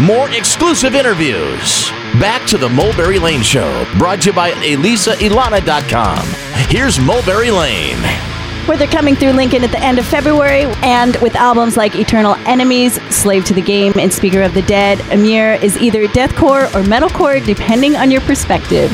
[0.00, 1.90] more exclusive interviews.
[2.18, 6.26] Back to the Mulberry Lane Show, brought to you by ElisaIlana.com.
[6.68, 7.98] Here's Mulberry Lane.
[8.66, 12.34] where they're coming through Lincoln at the end of February, and with albums like Eternal
[12.46, 16.82] Enemies, Slave to the Game, and Speaker of the Dead, Emmure is either deathcore or
[16.84, 18.90] metalcore, depending on your perspective.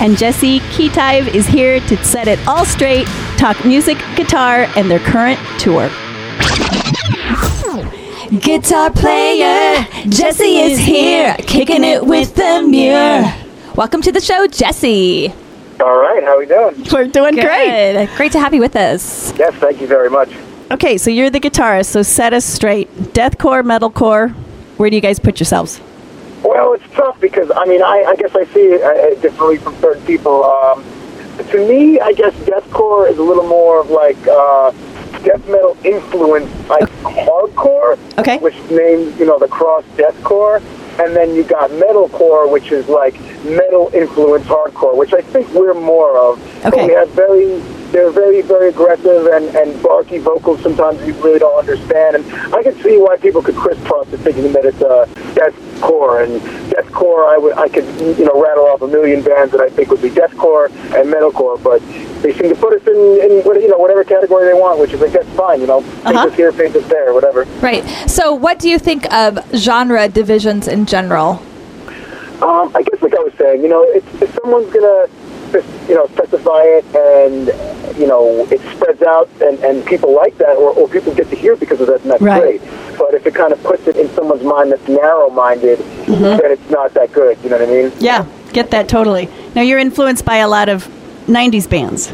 [0.00, 5.00] And Jesse Ketive is here to set it all straight, talk music, guitar, and their
[5.00, 5.90] current tour.
[8.26, 13.22] Guitar player, Jesse is here, kicking it with Emmure.
[13.76, 15.32] Welcome to the show, Jesse.
[15.78, 16.74] All right, how we doing?
[16.92, 17.92] We're doing great.
[17.92, 18.16] Good.
[18.16, 19.32] Great to have you with us.
[19.38, 20.34] Yes, thank you very much.
[20.72, 22.92] Okay, so you're the guitarist, so set us straight.
[23.14, 24.32] Deathcore, metalcore,
[24.76, 25.80] where do you guys put yourselves?
[26.42, 29.76] Well, it's tough because I mean, I, I guess I see it uh, differently from
[29.76, 30.42] certain people.
[30.42, 30.84] Um,
[31.50, 34.72] to me, I guess deathcore is a little more of like uh,
[35.26, 38.38] death metal influence, like hardcore, Okay.
[38.38, 40.62] which names you know the cross deathcore,
[41.00, 45.74] and then you got metalcore, which is like metal influence hardcore, which I think we're
[45.74, 46.40] more of.
[46.62, 46.86] But Okay.
[46.86, 47.60] we have very
[47.92, 52.16] they're very, very aggressive and, and barky vocals sometimes you really don't understand.
[52.16, 55.06] And I can see why people could crisscross it thinking that it's uh,
[55.80, 56.24] deathcore.
[56.24, 57.84] And deathcore, I, would, I could,
[58.18, 61.62] you know, rattle off a million bands that I think would be deathcore and metalcore,
[61.62, 61.80] but
[62.22, 65.02] they seem to put us in, in you know, whatever category they want, which is,
[65.02, 66.28] I guess, fine, you know, paint Uh-huh.
[66.28, 67.44] us here, paint us there, whatever.
[67.60, 67.84] Right.
[68.08, 71.42] So, what do you think of genre divisions in general?
[72.42, 75.06] Um, I guess like I was saying, you know, if, if someone's gonna,
[75.88, 77.46] you know, specify it and,
[77.98, 81.36] you know, it spreads out and, and people like that or, or people get to
[81.36, 82.60] hear because of that, and that's Right.
[82.60, 82.62] great.
[82.98, 86.94] But if it kind of puts it in someone's mind that's narrow-minded, then it's not
[86.94, 87.38] that good.
[87.42, 87.92] You know what I mean?
[87.98, 89.28] Yeah, get that totally.
[89.54, 90.86] Now you're influenced by a lot of
[91.26, 92.12] 90s bands.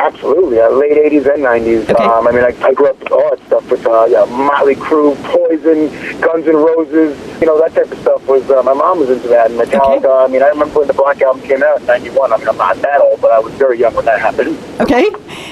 [0.00, 1.90] Absolutely, uh, late '80s and '90s.
[1.90, 2.04] Okay.
[2.04, 4.74] Um, I mean, I, I grew up with all that stuff with uh, yeah, Motley
[4.74, 5.88] Crue, Poison,
[6.22, 7.18] Guns N' Roses.
[7.38, 8.50] You know, that type of stuff was.
[8.50, 9.96] Uh, my mom was into that, and Metallica.
[9.98, 10.08] Okay.
[10.08, 12.32] I mean, I remember when the Black Album came out in '91.
[12.32, 14.56] I mean, I'm not that old, but I was very young when that happened.
[14.80, 15.10] Okay.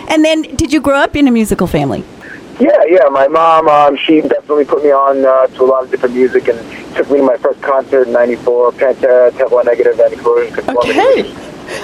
[0.08, 2.02] And then did you grow up in a musical family?
[2.60, 3.08] Yeah, yeah.
[3.10, 6.48] My mom, um, she definitely put me on uh, to a lot of different music
[6.48, 6.58] and
[6.96, 8.72] took me to my first concert in '94.
[8.72, 10.14] Pantera, Type O Negative, and
[10.76, 11.22] Okay.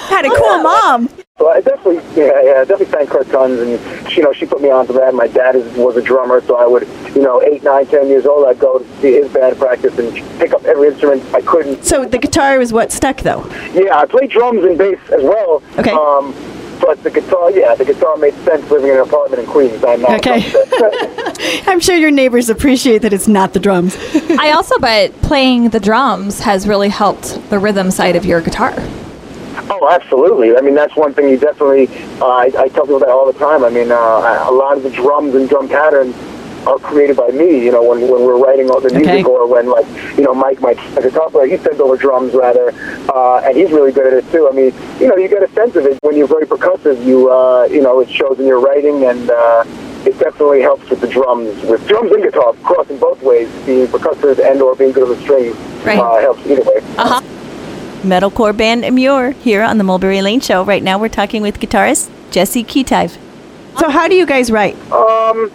[0.07, 1.09] Had a cool mom.
[1.37, 4.61] So I definitely, yeah, yeah, definitely thank Kurt Guns, and she, you know, she put
[4.61, 5.13] me onto that.
[5.13, 8.25] My dad is, was a drummer, so I would, you know, eight, nine, ten years
[8.25, 11.83] old, I'd go to see his band practice and pick up every instrument I couldn't.
[11.83, 13.45] So the guitar was what stuck though.
[13.73, 15.61] Yeah, I play drums and bass as well.
[15.77, 15.91] Okay.
[15.91, 16.33] Um,
[16.79, 19.83] but the guitar, yeah, the guitar made sense living in an apartment in Queens.
[19.83, 20.25] I'm not.
[20.25, 20.43] Okay.
[21.67, 23.97] I'm sure your neighbors appreciate that it's not the drums.
[24.39, 28.73] I also bet playing the drums has really helped the rhythm side of your guitar.
[29.67, 30.55] Oh, absolutely.
[30.55, 31.87] I mean, that's one thing you definitely.
[32.19, 33.63] Uh, I, I tell people that all the time.
[33.63, 36.15] I mean, uh, a lot of the drums and drum patterns
[36.67, 37.63] are created by me.
[37.65, 39.85] You know, when, when we're writing all the music, or when like
[40.17, 42.73] you know, Mike, my my guitar player, he sends over drums rather,
[43.13, 44.47] uh, and he's really good at it too.
[44.51, 47.03] I mean, you know, you get a sense of it when you're very percussive.
[47.05, 49.29] You uh, you know, it shows in your writing and.
[49.29, 49.63] Uh,
[50.05, 54.37] it definitely helps with the drums, with drums and guitar, crossing both ways, being percussive
[54.39, 55.97] and or being good with the strings Right.
[55.97, 56.77] uh, helps either way.
[56.95, 57.21] Uh huh.
[58.03, 60.63] Metalcore band Emmure here on the Mulberry Lane Show.
[60.63, 63.17] Right now we're talking with guitarist Jesse Ketive.
[63.79, 64.75] So how do you guys write?
[64.91, 65.49] Um, well,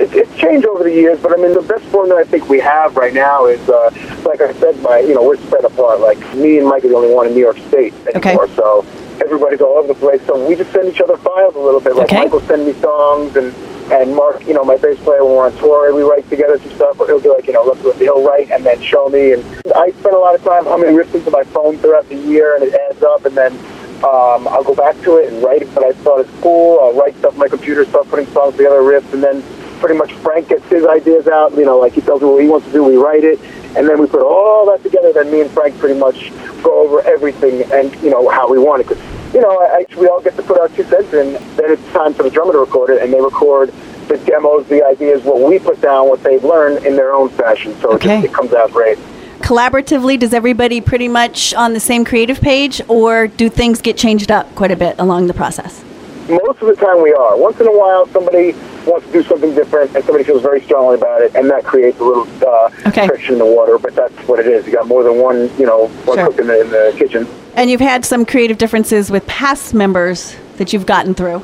[0.00, 2.48] it, it's changed over the years, but I mean, the best form that I think
[2.48, 3.90] we have right now is, uh,
[4.24, 6.00] like I said, my, you know, we're spread apart.
[6.00, 8.30] Like me and Mike are the only one in New York State Okay.
[8.30, 8.84] anymore, so
[9.22, 10.24] everybody's all over the place.
[10.26, 11.94] So we just send each other files a little bit.
[11.94, 12.16] Like Okay.
[12.16, 13.54] Mike will send me songs, and
[13.92, 16.70] and Mark, you know, my bass player, when we're on tour, we write together some
[16.70, 17.00] stuff.
[17.00, 19.32] Or he'll be like, you know, look, he'll write and then show me.
[19.32, 19.44] And
[19.74, 22.64] I spend a lot of time humming riffs into my phone throughout the year, and
[22.64, 23.52] it adds up, and then.
[24.00, 26.80] Um, I'll go back to it and write what I thought is cool.
[26.80, 29.42] I'll write stuff on my computer, start putting songs together, riffs, and then
[29.80, 31.52] pretty much Frank gets his ideas out.
[31.54, 33.40] You know, like he tells me what he wants to do, we write it,
[33.76, 35.12] and then we put all that together.
[35.12, 36.30] Then me and Frank pretty much
[36.62, 38.88] go over everything and you know how we want it.
[38.88, 41.32] Because you know, I, I, we all get to put our two cents in.
[41.56, 43.72] Then it's time for the drummer to record it, and they record
[44.08, 47.74] the demos, the ideas, what we put down, what they've learned in their own fashion.
[47.80, 48.18] So Okay.
[48.18, 48.98] it, just, it comes out great.
[49.38, 54.30] Collaboratively, does everybody pretty much on the same creative page, or do things get changed
[54.30, 55.84] up quite a bit along the process?
[56.28, 57.36] Most of the time we are.
[57.36, 58.52] Once in a while, somebody
[58.86, 61.98] wants to do something different, and somebody feels very strongly about it, and that creates
[62.00, 63.06] a little uh, Okay.
[63.06, 63.78] friction in the water.
[63.78, 64.66] But that's what it is.
[64.66, 66.26] You got more than one, you know, one Sure.
[66.28, 67.26] cook in the, in the kitchen.
[67.56, 71.42] And you've had some creative differences with past members that you've gotten through.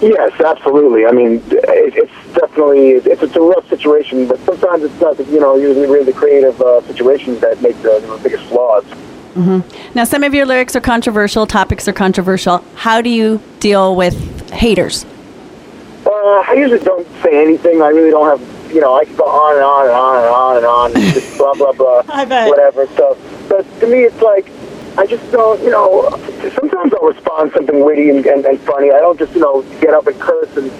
[0.00, 1.06] Yes, absolutely.
[1.06, 5.18] I mean, it, it's definitely it's, it's a rough situation, but sometimes it's not.
[5.28, 8.84] You know, usually really the creative uh, situations that make the, the biggest flaws.
[9.94, 12.58] Now, some of your lyrics are controversial, topics are controversial.
[12.74, 15.06] How do you deal with haters?
[16.06, 16.10] Uh,
[16.48, 17.80] I usually don't say anything.
[17.82, 18.72] I really don't have.
[18.72, 21.12] You know, I can go on and on and on and on and on on,
[21.12, 22.48] just blah blah blah, I bet.
[22.48, 23.18] whatever stuff.
[23.48, 24.50] But to me, it's like
[24.98, 26.08] I just don't, you know.
[26.54, 28.90] Sometimes I'll respond something witty and, and, and funny.
[28.90, 30.70] I don't just, you know, get up and curse and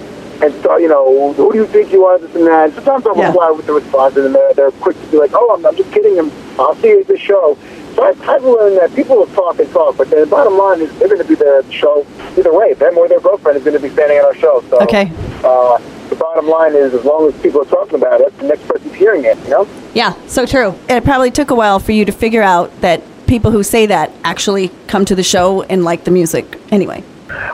[0.43, 2.73] and start, you know, who do you think you are, this and that.
[2.73, 3.27] Sometimes I'll Yeah.
[3.27, 5.91] reply with the responses, and they're they're quick to be like, oh, I'm, I'm just
[5.93, 7.57] kidding, and I'll see you at the show.
[7.95, 10.91] So I've, I've learned that people will talk and talk, but the bottom line is
[10.99, 12.05] they're going to be there at the show
[12.37, 12.73] either way.
[12.73, 14.63] Them or their girlfriend is going to be standing at our show.
[14.69, 15.11] So Okay.
[15.43, 15.77] uh,
[16.09, 18.93] the bottom line is, as long as people are talking about it, the next person's
[18.95, 19.37] hearing it.
[19.43, 19.67] You know.
[19.93, 20.69] Yeah, so true.
[20.89, 23.85] And it probably took a while for you to figure out that people who say
[23.87, 27.03] that actually come to the show and like the music anyway.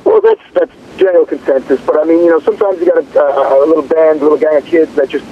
[0.06, 1.80] Well, that's that's general consensus.
[1.86, 4.38] But I mean, you know, sometimes you got a, a, a little band, a little
[4.38, 5.26] gang of kids that just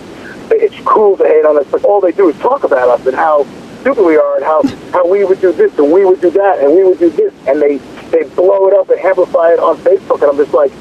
[0.51, 3.15] it's cool to hate on us, but all they do is talk about us and
[3.15, 3.45] how
[3.87, 4.61] stupid we are and how
[4.91, 7.33] how we would do this and we would do that and we would do this,
[7.47, 7.77] and they
[8.11, 10.71] they blow it up and amplify it on Facebook, and I'm just like.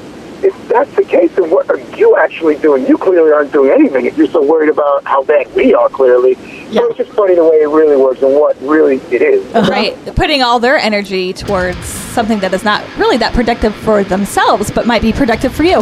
[0.43, 2.85] If that's the case, then what are you actually doing?
[2.85, 6.33] You clearly aren't doing anything if you're so worried about how bad we are, clearly.
[6.69, 6.81] Yeah.
[6.81, 9.43] So it's just funny the way it really works and what really it is.
[9.55, 9.71] Uh-huh.
[9.71, 10.15] Right.
[10.15, 14.85] Putting all their energy towards something that is not really that productive for themselves, but
[14.85, 15.81] might be productive for you.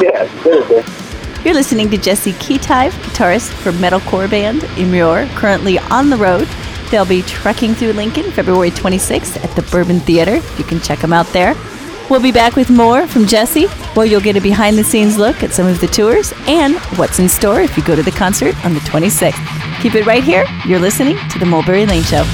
[0.00, 1.05] yeah, seriously.
[1.46, 6.48] You're listening to Jesse Ketive, guitarist for metalcore band Emmure, currently on the road.
[6.90, 10.40] They'll be trekking through Lincoln February 26th at the Bourbon Theatre.
[10.58, 11.54] You can check them out there.
[12.10, 15.44] We'll be back with more from Jesse, where you'll get a behind the scenes look
[15.44, 18.56] at some of the tours and what's in store if you go to the concert
[18.64, 19.80] on the 26th.
[19.80, 20.46] Keep it right here.
[20.66, 22.24] You're listening to The Mulberry Lane Show.